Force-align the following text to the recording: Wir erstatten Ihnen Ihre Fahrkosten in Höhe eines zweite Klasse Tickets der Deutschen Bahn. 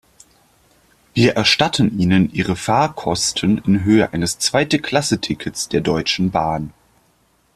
Wir 1.13 1.35
erstatten 1.35 1.99
Ihnen 1.99 2.33
Ihre 2.33 2.55
Fahrkosten 2.55 3.59
in 3.59 3.83
Höhe 3.83 4.11
eines 4.13 4.39
zweite 4.39 4.79
Klasse 4.79 5.21
Tickets 5.21 5.69
der 5.69 5.81
Deutschen 5.81 6.31
Bahn. 6.31 6.73